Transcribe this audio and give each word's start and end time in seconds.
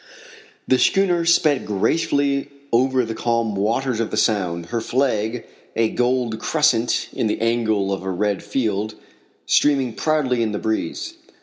The 0.67 0.79
schooner 0.79 1.25
sped 1.25 1.63
gracefully 1.63 2.49
over 2.73 3.05
the 3.05 3.13
calm 3.13 3.53
waters 3.53 3.99
of 3.99 4.09
the 4.09 4.17
sound, 4.17 4.65
her 4.71 4.81
flag 4.81 5.45
a 5.75 5.89
gold 5.89 6.39
crescent 6.39 7.07
in 7.13 7.27
the 7.27 7.39
angle 7.39 7.93
of 7.93 8.01
a 8.01 8.09
red 8.09 8.41
field 8.43 8.95
streaming 9.45 9.93
proudly 9.93 10.41
in 10.41 10.53
the 10.53 10.57
breeze. 10.57 11.13